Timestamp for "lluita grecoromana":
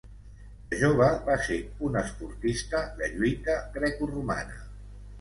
3.15-4.63